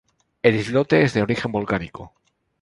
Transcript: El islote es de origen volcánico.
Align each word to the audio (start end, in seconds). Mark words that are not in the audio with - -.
El 0.41 0.55
islote 0.55 1.03
es 1.03 1.13
de 1.13 1.21
origen 1.21 1.51
volcánico. 1.51 2.13